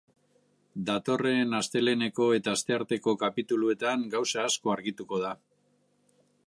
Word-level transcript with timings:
Datorren 0.85 1.53
asteleheneko 1.57 2.29
eta 2.39 2.55
astearteko 2.59 3.15
kapituluetan 3.25 4.09
gauza 4.17 4.47
asko 4.49 4.77
argituko 4.79 5.23
da. 5.29 5.37